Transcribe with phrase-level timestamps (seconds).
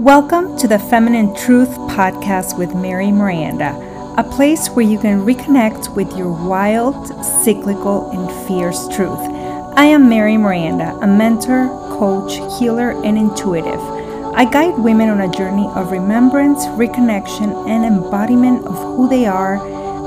[0.00, 3.76] Welcome to the Feminine Truth Podcast with Mary Miranda,
[4.16, 9.20] a place where you can reconnect with your wild, cyclical, and fierce truth.
[9.76, 11.68] I am Mary Miranda, a mentor,
[11.98, 13.78] coach, healer, and intuitive.
[14.34, 19.58] I guide women on a journey of remembrance, reconnection, and embodiment of who they are,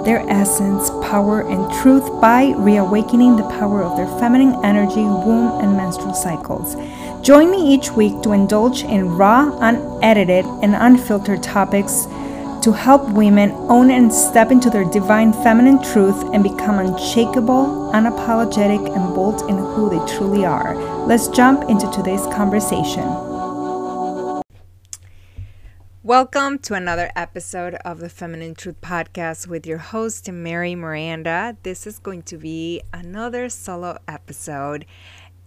[0.06, 5.78] their essence, power, and truth by reawakening the power of their feminine energy, womb, and
[5.78, 6.76] menstrual cycles.
[7.24, 12.04] Join me each week to indulge in raw, unedited, and unfiltered topics
[12.62, 18.94] to help women own and step into their divine feminine truth and become unshakable, unapologetic,
[18.94, 20.76] and bold in who they truly are.
[21.06, 23.06] Let's jump into today's conversation.
[26.04, 31.56] Welcome to another episode of the Feminine Truth Podcast with your host, Mary Miranda.
[31.64, 34.86] This is going to be another solo episode.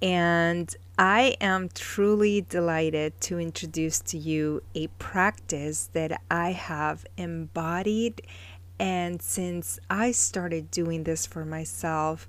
[0.01, 8.23] And I am truly delighted to introduce to you a practice that I have embodied.
[8.79, 12.27] And since I started doing this for myself,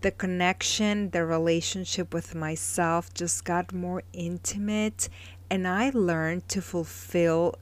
[0.00, 5.10] the connection, the relationship with myself just got more intimate.
[5.50, 7.56] And I learned to fulfill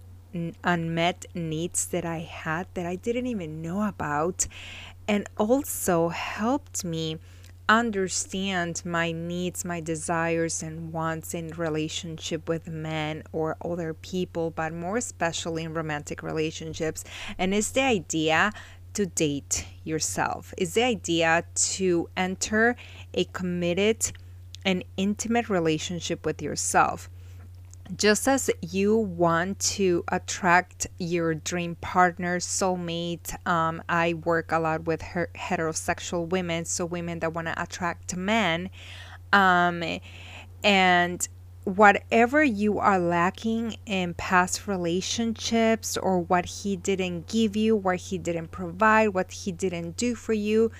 [0.63, 4.47] unmet needs that I had that I didn't even know about.
[5.09, 7.19] And also helped me
[7.69, 14.73] understand my needs, my desires, and wants in relationship with men or other people, but
[14.73, 17.05] more especially in romantic relationships.
[17.39, 18.53] And it's the idea
[18.95, 22.77] to date yourself, it's the idea to enter
[23.13, 24.11] a committed
[24.65, 27.11] and intimate relationship with yourself
[27.97, 34.85] just as you want to attract your dream partner, soulmate, um, I work a lot
[34.85, 38.71] with her- heterosexual women, so women that want to attract men.
[39.33, 40.01] Um,
[40.65, 41.29] and
[41.65, 48.19] whatever you are lacking in past relationships or what he didn't give you, what he
[48.19, 50.71] didn't provide, what he didn't do for you,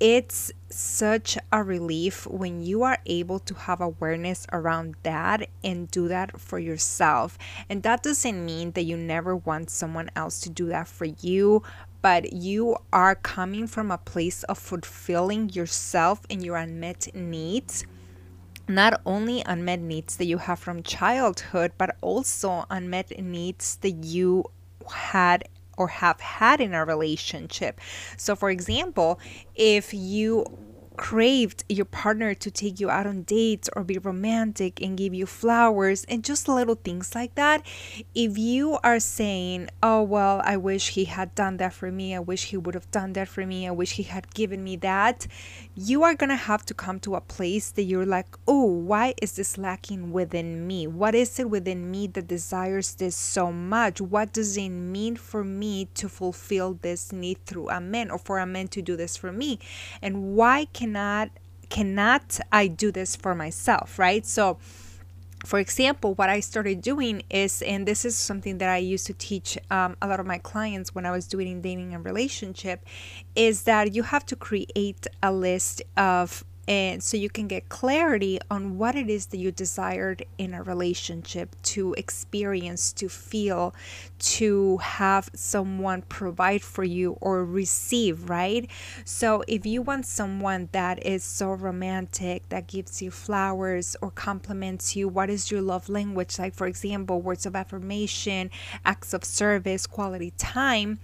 [0.00, 6.08] it's such a relief when you are able to have awareness around that and do
[6.08, 7.38] that for yourself.
[7.68, 11.62] And that doesn't mean that you never want someone else to do that for you,
[12.02, 17.84] but you are coming from a place of fulfilling yourself and your unmet needs.
[18.68, 24.44] Not only unmet needs that you have from childhood, but also unmet needs that you
[24.90, 25.48] had
[25.78, 27.80] or have had in a relationship.
[28.16, 29.20] So, for example,
[29.54, 30.44] if you
[30.98, 35.26] craved your partner to take you out on dates or be romantic and give you
[35.26, 37.64] flowers and just little things like that,
[38.16, 42.18] if you are saying, Oh, well, I wish he had done that for me, I
[42.18, 45.28] wish he would have done that for me, I wish he had given me that,
[45.76, 49.14] you are going to have to come to a place that you're like, Oh, why
[49.22, 50.88] is this lacking within me?
[50.88, 54.00] What is it within me that desires this so much?
[54.00, 58.40] What does it mean for me to fulfill this need through a man or for
[58.40, 59.60] a man to do this for me?
[60.02, 61.30] And why can cannot
[61.68, 64.24] cannot I do this for myself, right?
[64.24, 64.58] So
[65.44, 69.12] for example, what I started doing is, and this is something that I used to
[69.12, 72.84] teach um, a lot of my clients when I was doing dating and relationship,
[73.36, 78.38] is that you have to create a list of and so you can get clarity
[78.50, 83.74] on what it is that you desired in a relationship to experience, to feel,
[84.18, 88.70] to have someone provide for you or receive, right?
[89.06, 94.94] So if you want someone that is so romantic, that gives you flowers or compliments
[94.94, 96.38] you, what is your love language?
[96.38, 98.50] Like, for example, words of affirmation,
[98.84, 100.98] acts of service, quality time,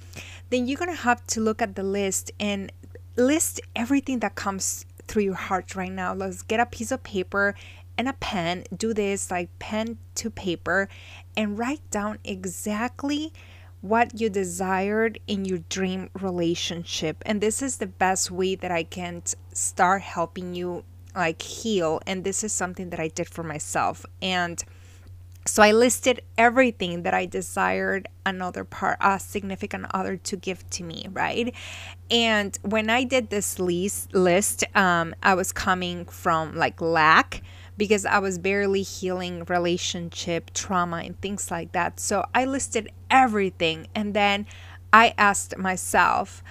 [0.51, 2.71] then you're to have to look at the list and
[3.17, 6.15] list everything that comes through your heart right now.
[6.15, 7.55] Let's get a piece of paper
[7.97, 8.65] and a pen.
[8.77, 10.89] Do this like pen to paper
[11.37, 13.33] and write down exactly
[13.81, 17.23] what you desired in your dream relationship.
[17.27, 19.23] And this is the best way that I can
[19.53, 22.01] start helping you like heal.
[22.07, 24.07] And this is something that I did for myself.
[24.23, 24.65] And
[25.47, 30.83] so I listed everything that I desired another part, a significant other to give to
[30.83, 31.55] me, right?
[32.11, 37.43] And when I did this list, list, um, I was coming from like lack
[37.77, 42.01] because I was barely healing relationship trauma and things like that.
[42.01, 44.47] So I listed everything, and then
[44.93, 46.43] I asked myself,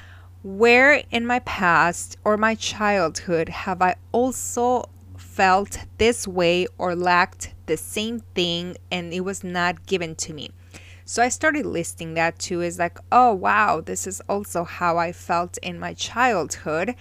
[0.44, 4.90] where in my past or my childhood have I also
[5.34, 10.52] felt this way or lacked the same thing and it was not given to me.
[11.06, 15.12] So I started listing that too as like, oh wow, this is also how I
[15.12, 16.96] felt in my childhood.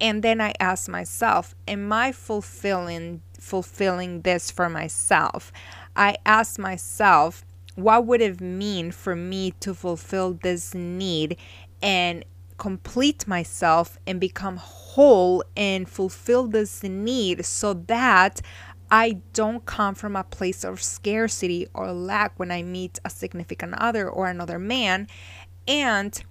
[0.00, 5.52] And then I asked myself, am I fulfilling fulfilling this for myself?
[5.96, 7.44] I asked myself,
[7.74, 11.36] what would it mean for me to fulfill this need
[11.82, 12.24] and
[12.62, 18.40] complete myself and become whole and fulfill this need so that
[18.88, 23.74] I don't come from a place of scarcity or lack when I meet a significant
[23.78, 25.08] other or another man.
[25.66, 26.22] And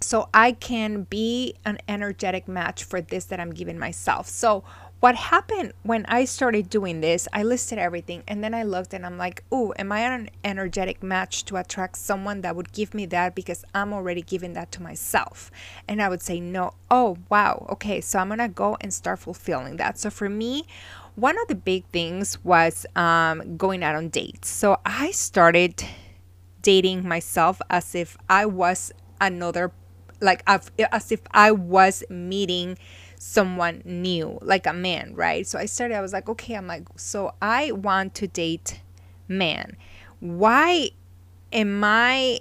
[0.00, 4.26] so I can be an energetic match for this that I'm giving myself.
[4.28, 4.64] So,
[5.02, 9.04] what happened when I started doing this, I listed everything and then I looked and
[9.04, 13.06] I'm like, oh, am I an energetic match to attract someone that would give me
[13.06, 15.50] that because I'm already giving that to myself?
[15.88, 19.76] And I would say, no, oh, wow, okay, so I'm gonna go and start fulfilling
[19.78, 19.98] that.
[19.98, 20.66] So for me,
[21.16, 24.50] one of the big things was um, going out on dates.
[24.50, 25.82] So I started
[26.62, 29.72] dating myself as if I was another,
[30.20, 32.78] like as if I was meeting
[33.22, 35.46] someone new, like a man, right?
[35.46, 38.80] So I started, I was like, okay, I'm like, so I want to date
[39.28, 39.76] man.
[40.18, 40.90] Why
[41.52, 42.40] am I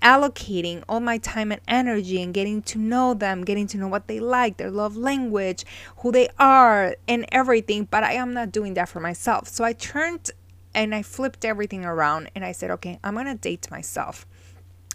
[0.00, 4.06] allocating all my time and energy and getting to know them, getting to know what
[4.06, 5.64] they like, their love language,
[5.98, 7.88] who they are, and everything.
[7.90, 9.48] But I am not doing that for myself.
[9.48, 10.30] So I turned
[10.72, 14.24] and I flipped everything around and I said, okay, I'm to date myself.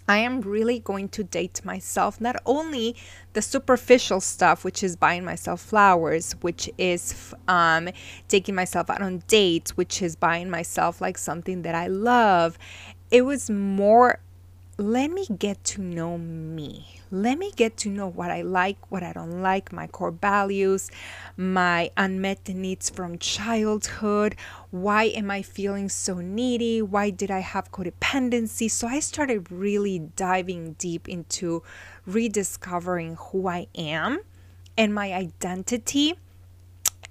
[0.08, 2.96] I am really going to date myself, not only
[3.32, 7.88] the superficial stuff, which is buying myself flowers, which is um,
[8.28, 12.58] taking myself out on dates, which is buying myself like something that I love.
[13.10, 14.18] It was more,
[14.78, 19.02] let me get to know me let me get to know what I like, what
[19.02, 20.90] I don't like, my core values,
[21.36, 24.34] my unmet needs from childhood.
[24.70, 26.80] Why am I feeling so needy?
[26.80, 28.70] Why did I have codependency?
[28.70, 31.62] So I started really diving deep into
[32.06, 34.20] rediscovering who I am
[34.78, 36.14] and my identity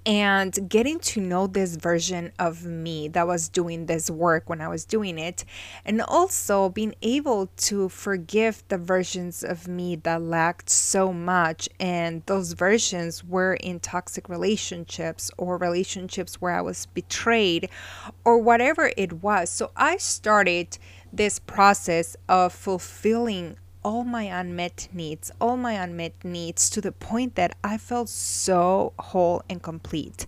[0.04, 4.68] and getting to know this version of me that was doing this work when I
[4.68, 5.44] was doing it,
[5.84, 11.68] and also being able to forgive the versions of me that lacked so much.
[11.78, 17.68] And those versions were in toxic relationships or relationships where I was betrayed
[18.24, 19.50] or whatever it was.
[19.50, 20.78] So I started
[21.12, 27.34] this process of fulfilling all my unmet needs, all my unmet needs to the point
[27.34, 30.26] that I felt so whole and complete.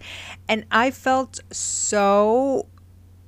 [0.49, 2.67] And I felt so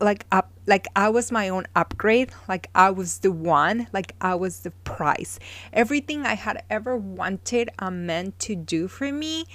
[0.00, 4.34] like up like I was my own upgrade, like I was the one, like I
[4.34, 5.38] was the prize.
[5.73, 9.46] Everything I had ever wanted a man to do for me,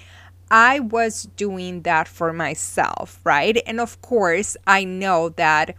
[0.50, 3.62] I was doing that for myself, right?
[3.66, 5.76] And of course, I know that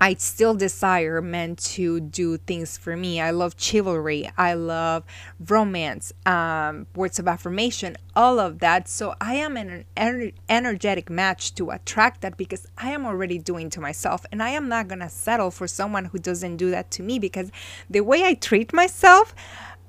[0.00, 3.20] I still desire men to do things for me.
[3.20, 4.30] I love chivalry.
[4.36, 5.04] I love
[5.48, 8.88] romance, um, words of affirmation, all of that.
[8.88, 13.70] So I am an ener- energetic match to attract that because I am already doing
[13.70, 14.26] to myself.
[14.32, 17.18] And I am not going to settle for someone who doesn't do that to me
[17.18, 17.50] because
[17.88, 19.34] the way I treat myself,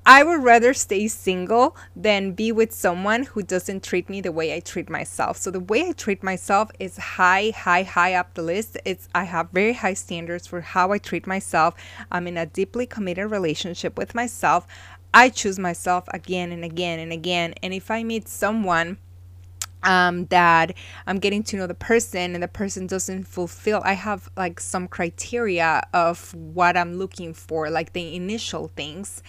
[0.08, 4.54] I would rather stay single than be with someone who doesn't treat me the way
[4.54, 5.36] I treat myself.
[5.36, 8.78] So the way I treat myself is high, high, high up the list.
[8.84, 11.74] It's I have very high standards for how I treat myself.
[12.12, 14.68] I'm in a deeply committed relationship with myself.
[15.12, 17.54] I choose myself again and again and again.
[17.60, 18.98] And if I meet someone
[19.86, 20.74] um, that
[21.06, 24.88] I'm getting to know the person and the person doesn't fulfill, I have like some
[24.88, 29.22] criteria of what I'm looking for, like the initial things.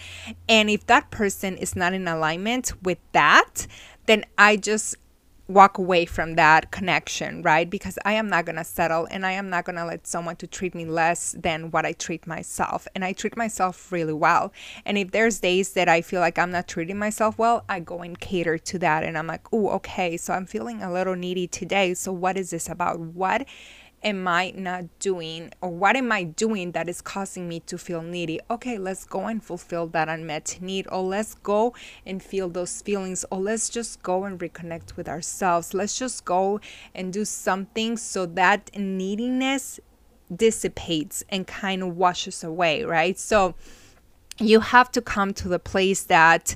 [0.48, 3.66] And if that person is not in alignment with that,
[4.06, 4.96] then I just
[5.48, 7.68] walk away from that connection, right?
[7.68, 10.36] Because I am not going to settle and I am not going to let someone
[10.36, 12.86] to treat me less than what I treat myself.
[12.94, 14.52] And I treat myself really well.
[14.84, 18.00] And if there's days that I feel like I'm not treating myself well, I go
[18.00, 21.46] and cater to that and I'm like, "Oh, okay, so I'm feeling a little needy
[21.46, 21.94] today.
[21.94, 23.00] So what is this about?
[23.00, 23.46] What
[24.02, 28.02] am I not doing or what am I doing that is causing me to feel
[28.02, 28.40] needy?
[28.50, 31.74] Okay, let's go and fulfill that unmet need, or let's go
[32.06, 35.74] and feel those feelings, or let's just go and reconnect with ourselves.
[35.74, 36.60] Let's just go
[36.94, 39.80] and do something so that neediness
[40.34, 43.18] dissipates and kind of washes away, right?
[43.18, 43.54] So
[44.38, 46.54] you have to come to the place that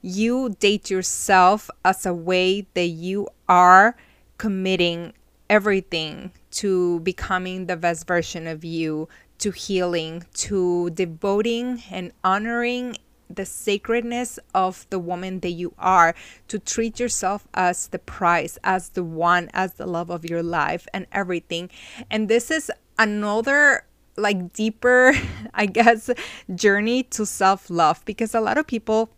[0.00, 3.96] you date yourself as a way that you are
[4.38, 5.12] committing
[5.50, 12.96] everything to becoming the best version of you, to healing, to devoting and honoring
[13.30, 16.14] the sacredness of the woman that you are,
[16.48, 20.86] to treat yourself as the prize, as the one, as the love of your life,
[20.94, 21.70] and everything.
[22.10, 23.84] And this is another
[24.16, 25.14] like deeper,
[25.54, 26.10] I guess,
[26.54, 29.10] journey to self love because a lot of people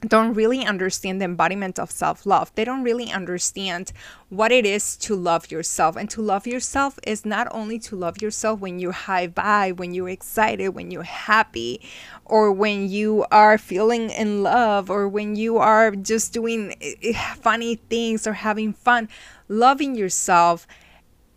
[0.00, 2.52] don't really understand the embodiment of self love.
[2.54, 3.92] They don't really understand
[4.28, 5.96] what it is to love yourself.
[5.96, 9.92] And to love yourself is not only to love yourself when you're high vibe, when
[9.92, 11.80] you're excited, when you're happy,
[12.24, 17.34] or when you are feeling in love, or when you are just doing eh, eh,
[17.36, 19.08] funny things or having fun.
[19.48, 20.66] Loving yourself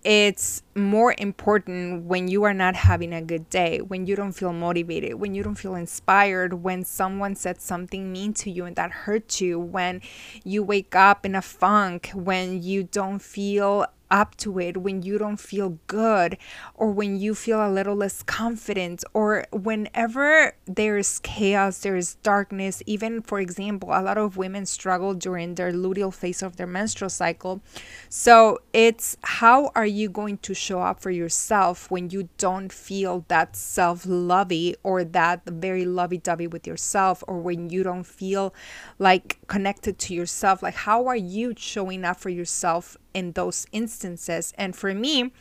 [0.03, 4.51] it's more important when you are not having a good day, when you don't feel
[4.51, 8.91] motivated, when you don't feel inspired, when someone said something mean to you and that
[8.91, 10.01] hurt you, when
[10.43, 15.17] you wake up in a funk, when you don't feel up to it when you
[15.17, 16.37] don't feel good
[16.75, 22.83] or when you feel a little less confident or whenever there's chaos, there's darkness.
[22.85, 27.09] Even, for example, a lot of women struggle during their luteal phase of their menstrual
[27.09, 27.59] cycle.
[28.07, 33.25] So it's how are you going to show up for yourself when you don't feel
[33.29, 38.53] that self lovey or that very lovey dovey with yourself or when you don't feel
[38.99, 40.61] like connected to yourself?
[40.61, 44.53] Like, how are you showing up for yourself in those instances.
[44.57, 45.31] And for me,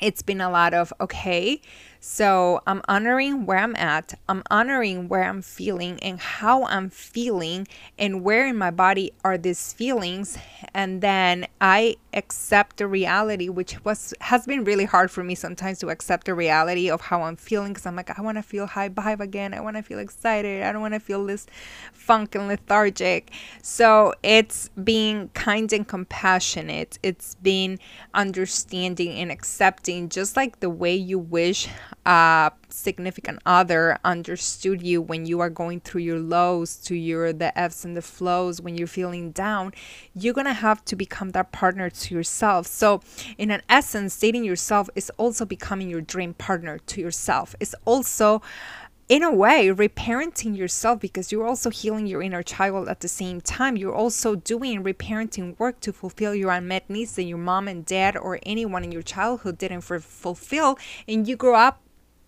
[0.00, 1.60] it's been a lot of okay
[2.04, 7.68] so I'm honoring where I'm at, I'm honoring where I'm feeling and how I'm feeling,
[7.96, 10.36] and where in my body are these feelings.
[10.74, 15.78] And then I accept the reality, which was has been really hard for me sometimes
[15.78, 18.66] to accept the reality of how I'm feeling because I'm like, I want to feel
[18.66, 19.54] high vibe again.
[19.54, 20.64] I want to feel excited.
[20.64, 21.46] I don't want to feel this
[21.92, 23.30] funk and lethargic.
[23.62, 26.98] So it's being kind and compassionate.
[27.04, 27.78] It's being
[28.12, 31.68] understanding and accepting, just like the way you wish
[32.06, 37.56] a significant other understood you when you are going through your lows to your the
[37.58, 39.72] ebbs and the flows when you're feeling down
[40.14, 43.00] you're gonna have to become that partner to yourself so
[43.38, 48.42] in an essence dating yourself is also becoming your dream partner to yourself it's also
[49.12, 53.42] in a way, reparenting yourself because you're also healing your inner child at the same
[53.42, 53.76] time.
[53.76, 58.16] You're also doing reparenting work to fulfill your unmet needs that your mom and dad
[58.16, 60.78] or anyone in your childhood didn't fulfill.
[61.06, 61.81] And you grow up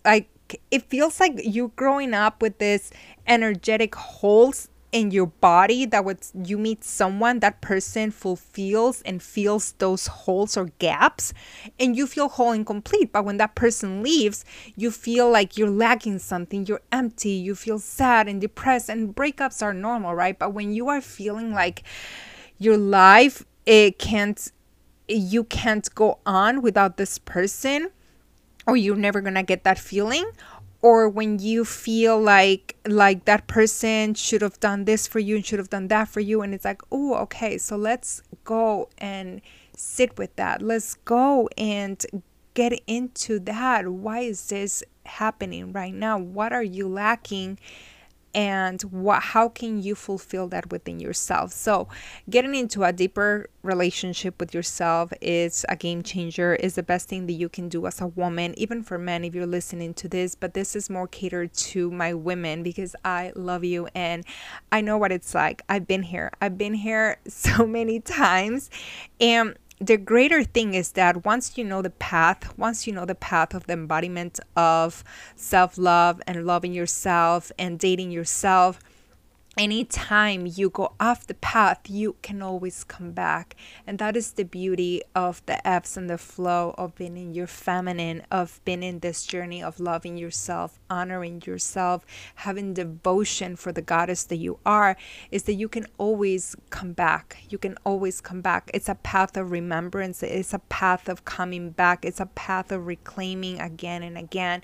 [0.05, 0.29] like
[0.71, 2.91] it feels like you're growing up with this
[3.27, 9.73] energetic holes in your body that would you meet someone that person fulfills and fills
[9.79, 11.33] those holes or gaps
[11.77, 13.11] and you feel whole and complete.
[13.11, 14.45] But when that person leaves
[14.77, 19.61] you feel like you're lacking something you're empty you feel sad and depressed and breakups
[19.61, 20.39] are normal right?
[20.39, 21.83] But when you are feeling like
[22.57, 24.49] your life it can't
[25.09, 27.89] you can't go on without this person
[28.67, 30.29] or you're never gonna get that feeling?
[30.81, 35.45] Or when you feel like like that person should have done this for you and
[35.45, 39.41] should have done that for you and it's like oh okay so let's go and
[39.77, 40.61] sit with that.
[40.61, 42.03] Let's go and
[42.53, 43.87] get into that.
[43.87, 46.17] Why is this happening right now?
[46.17, 47.59] What are you lacking
[48.35, 51.51] and what how can you fulfill that within yourself?
[51.53, 51.87] So
[52.29, 57.25] getting into a deeper relationship with yourself is a game changer is the best thing
[57.25, 60.35] that you can do as a woman even for men if you're listening to this
[60.35, 64.23] but this is more catered to my women because i love you and
[64.71, 65.61] i know what it's like.
[65.69, 66.31] I've been here.
[66.41, 68.69] I've been here so many times
[69.19, 73.15] and the greater thing is that once you know the path, once you know the
[73.15, 75.03] path of the embodiment of
[75.35, 78.79] self love and loving yourself and dating yourself,
[79.57, 83.55] anytime you go off the path, you can always come back.
[83.87, 87.47] And that is the beauty of the ebbs and the flow of being in your
[87.47, 93.81] feminine, of being in this journey of loving yourself, honoring yourself, having devotion for the
[93.81, 94.97] goddess that you are,
[95.31, 97.37] is that you can always come back.
[97.49, 98.69] You can always come back.
[98.73, 102.85] It's a path of remembrance, it's a path of coming back, it's a path of
[102.85, 104.63] reclaiming again and again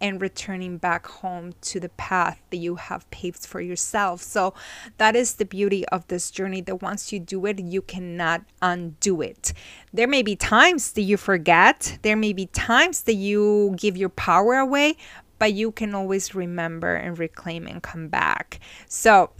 [0.00, 4.22] and returning back home to the path that you have paved for yourself.
[4.30, 4.54] So
[4.98, 9.20] that is the beauty of this journey that once you do it, you cannot undo
[9.20, 9.52] it.
[9.92, 14.08] There may be times that you forget, there may be times that you give your
[14.08, 14.96] power away,
[15.38, 18.60] but you can always remember and reclaim and come back.
[18.86, 19.30] So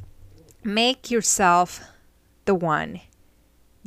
[0.65, 1.81] make yourself
[2.45, 3.01] the one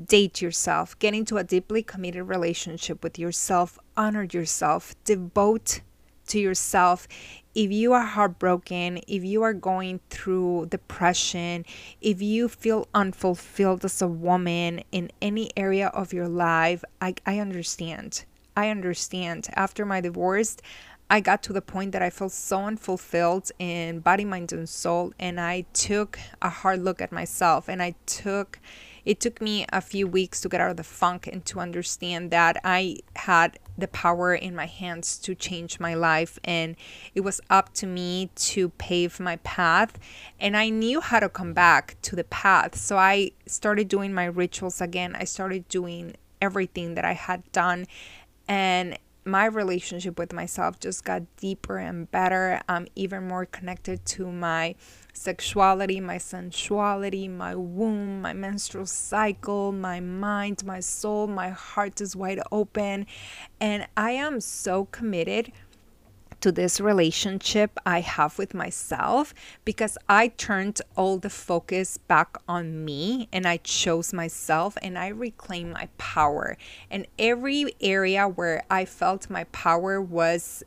[0.01, 5.81] date yourself, get into a deeply committed relationship with yourself, honor yourself, devote
[6.27, 7.07] to yourself
[7.55, 11.65] if you are heartbroken, if you are going through depression,
[12.01, 17.39] if you feel unfulfilled as a woman in any area of your life, I, I
[17.39, 18.25] understand.
[18.57, 19.49] I understand.
[19.55, 20.57] After my divorce,
[21.09, 25.13] I got to the point that I felt so unfulfilled in body, mind, and soul.
[25.19, 28.59] And I took a hard look at myself and I took
[29.05, 32.31] it took me a few weeks to get out of the funk and to understand
[32.31, 36.75] that I had the power in my hands to change my life and
[37.15, 39.97] it was up to me to pave my path
[40.39, 42.75] and I knew how to come back to the path.
[42.75, 45.15] So I started doing my rituals again.
[45.15, 47.87] I started doing everything that I had done
[48.47, 52.61] and my relationship with myself just got deeper and better.
[52.67, 54.75] I'm even more connected to my
[55.13, 61.27] sexuality, my sensuality, my womb, my menstrual cycle, my mind, my soul.
[61.27, 63.05] My heart is wide open.
[63.61, 65.51] And I am so committed
[66.43, 69.33] to this relationship I have with myself
[69.63, 75.07] because I turned all the focus back on me and I chose myself and I
[75.07, 76.57] reclaimed my power.
[76.91, 80.63] And every area where I felt my power was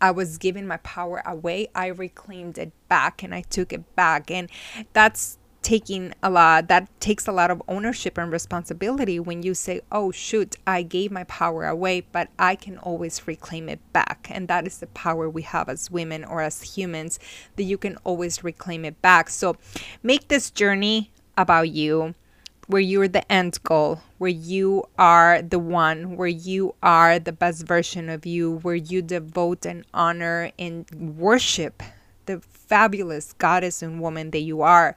[0.00, 4.30] I was giving my power away, I reclaimed it back and I took it back.
[4.30, 4.48] And
[4.94, 5.36] that's
[5.68, 10.10] taking a lot that takes a lot of ownership and responsibility when you say oh
[10.10, 14.28] shoot i gave my power away but i can always reclaim it back.
[14.30, 17.18] And that is the power we have as women or as humans
[17.56, 19.28] that you can always reclaim it back.
[19.28, 19.56] So
[20.02, 22.14] make this journey about you
[22.66, 27.66] where you're the end goal, where you are the one, where you are the best
[27.66, 30.86] version of you, where you devote and honor and
[31.18, 31.82] worship
[32.28, 34.94] the fabulous goddess and woman that you are.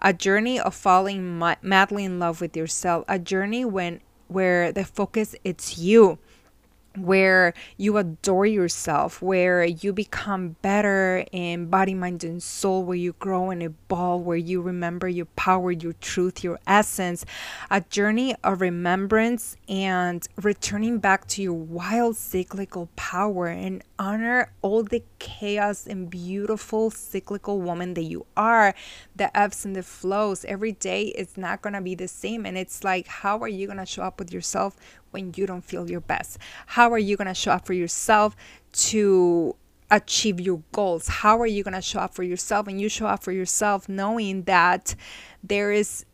[0.00, 5.34] A journey of falling madly in love with yourself, a journey when where the focus
[5.44, 6.18] it's you
[6.96, 13.14] where you adore yourself, where you become better in body, mind, and soul, where you
[13.18, 17.24] grow and evolve, where you remember your power, your truth, your essence,
[17.70, 24.82] a journey of remembrance and returning back to your wild cyclical power and honor all
[24.82, 28.74] the chaos and beautiful cyclical woman that you are,
[29.16, 30.44] the ebbs and the flows.
[30.44, 32.46] Every day is not to be the same.
[32.46, 34.76] And it's like, how are you to show up with yourself
[35.14, 36.38] when you don't feel your best?
[36.66, 38.36] How are you going to show up for yourself
[38.72, 39.56] to
[39.90, 41.08] achieve your goals?
[41.08, 42.66] How are you going to show up for yourself?
[42.66, 44.94] And you show up for yourself knowing that
[45.42, 46.04] there is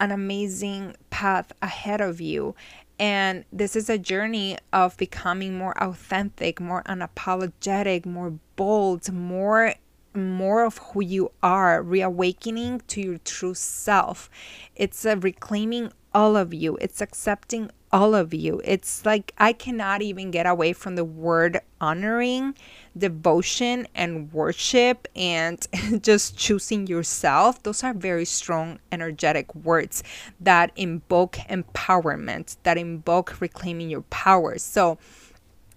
[0.00, 2.54] an amazing path ahead of you.
[2.98, 9.74] And this is a journey of becoming more authentic, more unapologetic, more bold, more
[10.14, 14.30] more of who you are, reawakening to your true self.
[14.74, 16.78] It's a reclaiming all of you.
[16.80, 18.60] It's accepting all of you.
[18.62, 22.54] It's like I cannot even get away from the word honoring,
[22.96, 25.66] devotion, and worship, and
[26.02, 27.62] just choosing yourself.
[27.62, 30.02] Those are very strong, energetic words
[30.38, 34.58] that invoke empowerment, that invoke reclaiming your power.
[34.58, 34.98] So,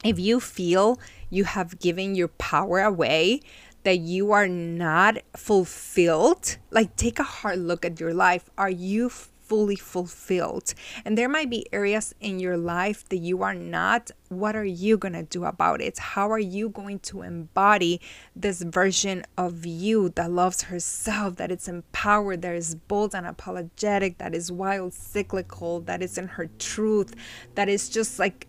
[0.03, 3.39] if you feel you have given your power away,
[3.83, 8.49] that you are not fulfilled, like take a hard look at your life.
[8.57, 9.09] Are you
[9.49, 10.75] fully fulfilled.
[11.03, 14.11] And there might be areas in your life that you are not.
[14.29, 15.97] What are you going to do about it?
[15.97, 17.99] How are you going to embody
[18.35, 24.19] this version of you that loves herself, that is empowered, that is bold and apologetic,
[24.19, 27.15] that is wild, cyclical, that is in her truth,
[27.55, 28.47] that is just like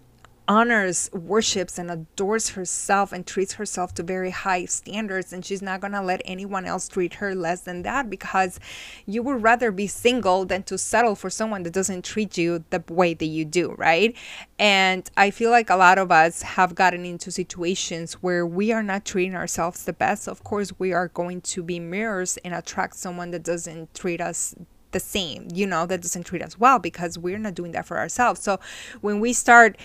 [0.51, 5.33] honors, worships, and adores herself and treats herself to very high standards.
[5.33, 8.59] And she's not going to let anyone else treat her less than that because
[9.07, 12.83] you would rather be single than to settle for someone that doesn't treat you the
[12.89, 14.17] way that you do, right?
[14.59, 18.83] And I feel like a lot of us have gotten into situations where we are
[18.83, 20.27] not treating ourselves the best.
[20.27, 24.57] Of course, we are going to be mirrors and attract someone that doesn't treat us
[24.91, 27.99] the same, you know, that doesn't treat us well because we're not doing that for
[27.99, 28.43] ourselves.
[28.43, 28.59] So
[29.01, 29.77] when we start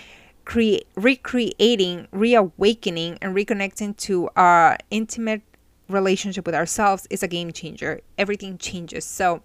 [0.46, 5.42] create recreating reawakening and reconnecting to our intimate
[5.88, 8.00] relationship with ourselves is a game changer.
[8.16, 9.04] Everything changes.
[9.04, 9.42] So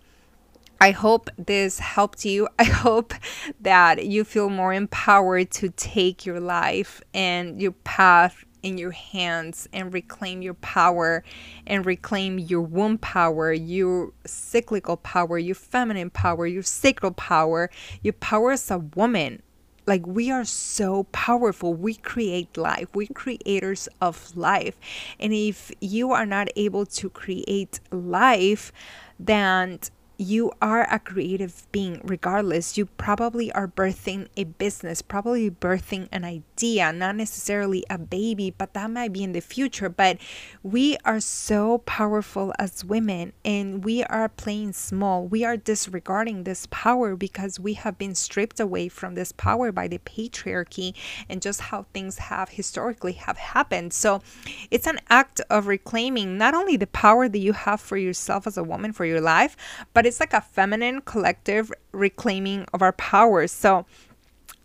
[0.79, 2.47] I hope this helped you.
[2.59, 3.13] I hope
[3.59, 9.67] that you feel more empowered to take your life and your path in your hands
[9.73, 11.23] and reclaim your power
[11.65, 17.71] and reclaim your womb power, your cyclical power, your feminine power, your sacral power,
[18.03, 19.41] your power as a woman
[19.91, 21.73] like we are so powerful.
[21.73, 22.87] We create life.
[22.95, 24.77] We creators of life.
[25.19, 28.71] And if you are not able to create life
[29.19, 29.79] then
[30.21, 32.77] you are a creative being regardless.
[32.77, 38.73] You probably are birthing a business probably birthing an idea not necessarily a baby but
[38.73, 39.89] that might be in the future.
[39.89, 40.19] But
[40.61, 45.25] we are so powerful as women and we are playing small.
[45.25, 49.87] We are disregarding this power because we have been stripped away from this power by
[49.87, 50.93] the patriarchy
[51.29, 53.91] and just how things have historically have happened.
[53.91, 54.21] So
[54.69, 58.57] it's an act of reclaiming not only the power that you have for yourself as
[58.57, 59.57] a woman for your life
[59.93, 63.49] but it's like a feminine collective reclaiming of our powers.
[63.49, 63.85] So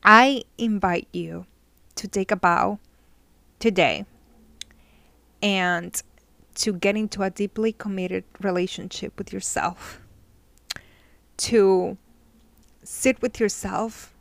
[0.02, 1.46] I invite you
[1.94, 2.80] to take a bow
[3.60, 4.06] today
[5.40, 6.02] and
[6.56, 10.00] to get into a deeply committed relationship with yourself,
[11.36, 11.96] to
[12.82, 14.12] sit with yourself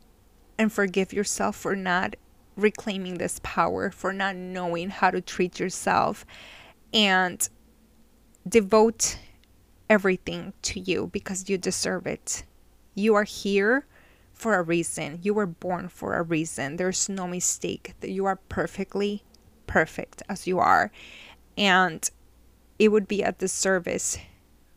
[0.56, 2.14] and forgive yourself for not
[2.54, 6.24] reclaiming this power, for not knowing how to treat yourself,
[6.94, 7.48] and
[8.48, 9.18] devote
[9.88, 12.44] everything to you because you deserve it.
[12.94, 13.86] You are here
[14.32, 15.20] for a reason.
[15.22, 16.76] You were born for a reason.
[16.76, 19.22] There's no mistake that you are perfectly
[19.66, 20.90] perfect as you are.
[21.56, 22.08] And
[22.78, 24.18] it would be a disservice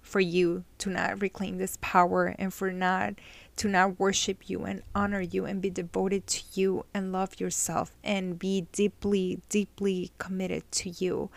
[0.01, 3.13] for you to not reclaim this power and for not
[3.57, 7.95] to not worship you and honor you and be devoted to you and love yourself
[8.03, 11.29] and be deeply deeply committed to you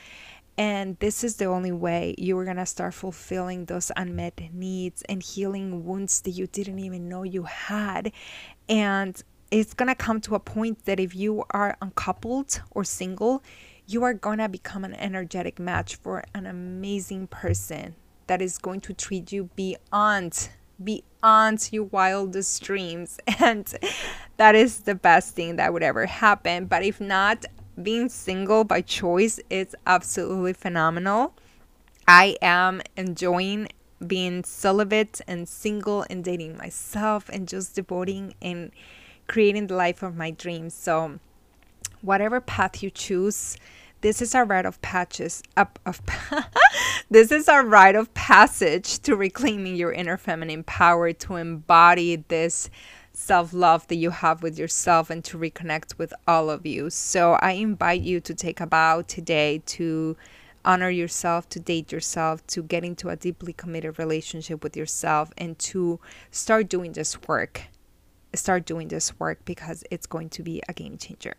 [0.58, 5.02] and this is the only way you are going to start fulfilling those unmet needs
[5.02, 8.12] and healing wounds that you didn't even know you had.
[8.68, 13.42] And it's going to come to a point that if you are uncoupled or single,
[13.86, 17.94] you are going to become an energetic match for an amazing person
[18.26, 20.50] that is going to treat you beyond
[20.82, 23.74] beyond your wildest dreams and
[24.36, 27.44] that is the best thing that would ever happen but if not
[27.80, 31.34] being single by choice is absolutely phenomenal.
[32.06, 33.68] I am enjoying
[34.06, 38.72] being celibate and single and dating myself and just devoting and
[39.28, 40.74] creating the life of my dreams.
[40.74, 41.18] So,
[42.00, 43.56] whatever path you choose,
[44.00, 46.00] this is our rite of patches up of
[47.10, 52.68] this is our rite of passage to reclaiming your inner feminine power to embody this
[53.12, 56.90] self love that you have with yourself and to reconnect with all of you.
[56.90, 60.16] So I invite you to take a bow today to
[60.64, 65.58] honor yourself, to date yourself, to get into a deeply committed relationship with yourself, and
[65.58, 67.62] to start doing this work.
[68.34, 71.34] Start doing this work because it's going to be a game changer.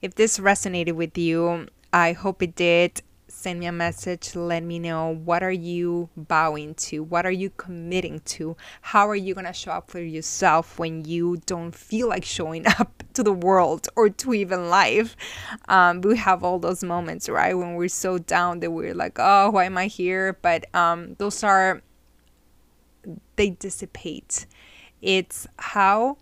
[0.00, 3.02] If this resonated with you, I hope it did
[3.42, 7.50] send me a message let me know what are you bowing to what are you
[7.50, 12.08] committing to how are you going to show up for yourself when you don't feel
[12.08, 15.16] like showing up to the world or to even life?
[15.68, 17.52] Um, we have all those moments right?
[17.54, 20.38] When we're so down that we're like oh why am i here?
[20.40, 21.82] But um, those are
[23.34, 24.46] they dissipate.
[25.00, 26.18] It's how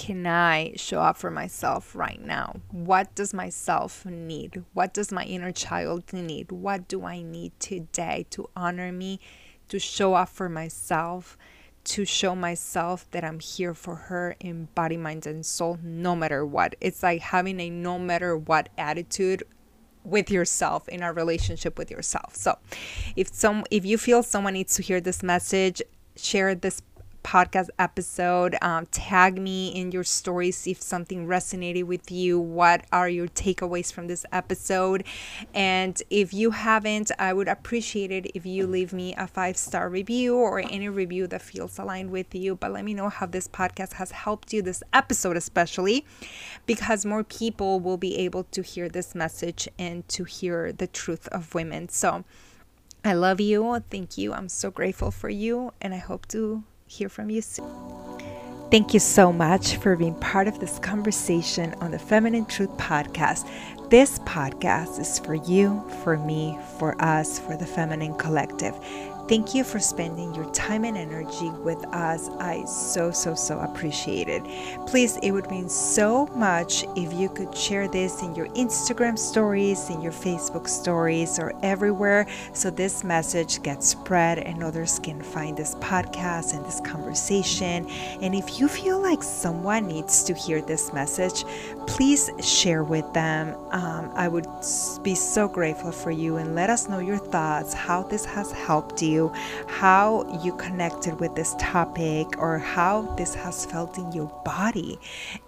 [0.00, 2.62] can I show up for myself right now?
[2.70, 4.64] What does myself need?
[4.72, 6.50] What does my inner child need?
[6.50, 9.20] What do I need today to honor me,
[9.68, 11.36] to show up for myself,
[11.84, 16.46] to show myself that I'm here for her in body, mind, and soul, no matter
[16.46, 16.76] what?
[16.80, 19.42] It's like having a no matter what attitude
[20.02, 22.34] with yourself in a relationship with yourself.
[22.34, 22.56] So,
[23.16, 25.82] if some if you feel someone needs to hear this message,
[26.16, 26.80] share this
[27.22, 28.56] podcast episode.
[28.62, 32.38] Um, tag me in your stories if something resonated with you.
[32.38, 35.04] What are your takeaways from this episode?
[35.54, 39.88] And if you haven't, I would appreciate it if you leave me a five star
[39.88, 42.56] review or any review that feels aligned with you.
[42.56, 46.04] But let me know how this podcast has helped you, this episode especially,
[46.66, 51.28] because more people will be able to hear this message and to hear the truth
[51.28, 51.88] of women.
[51.88, 52.24] So,
[53.02, 53.82] I love you.
[53.90, 54.34] Thank you.
[54.34, 55.72] I'm so grateful for you.
[55.80, 57.70] And I hope to hear from you soon.
[58.70, 63.48] Thank you so much for being part of this conversation on the Feminine Truth Podcast.
[63.90, 68.74] This podcast is for you, for me, for us, for the Feminine Collective.
[69.30, 72.28] Thank you for spending your time and energy with us.
[72.40, 74.42] I so, so, so appreciate it.
[74.88, 79.88] Please, it would mean so much if you could share this in your Instagram stories,
[79.88, 85.56] in your Facebook stories, or everywhere so this message gets spread and others can find
[85.56, 87.88] this podcast and this conversation.
[88.20, 91.44] And if you feel like someone needs to hear this message,
[91.86, 93.54] please share with them.
[93.70, 94.48] Um, I would
[95.04, 99.00] be so grateful for you and let us know your thoughts, how this has helped
[99.00, 99.19] you
[99.66, 104.98] how you connected with this topic, or how this has felt in your body.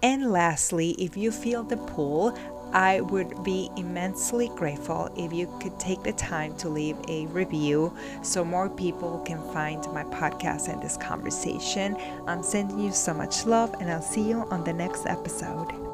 [0.02, 2.36] And lastly, if you feel the pull,
[2.74, 7.94] I would be immensely grateful if you could take the time to leave a review
[8.22, 11.96] so more people can find my podcast and this conversation.
[12.26, 15.91] I'm sending you so much love, and I'll see you on the next episode.